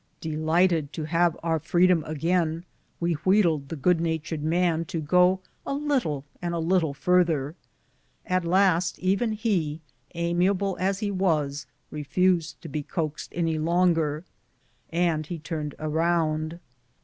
[0.19, 2.65] Deliglited to have our freedom again,
[2.99, 7.53] we wheedled the good natured man to go a "little and a little further."
[8.25, 9.79] At last even lie,
[10.15, 14.23] amiable as he was, re fused to be coaxed any longer,
[14.89, 16.57] and he turned around.